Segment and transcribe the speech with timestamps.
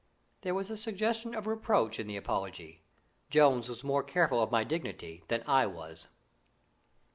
[0.41, 2.81] There was a suggestion of reproach in the apology.
[3.29, 6.07] Jones was more careful of my dignity than I was.